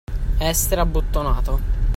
[0.39, 1.61] Essere abbottonato.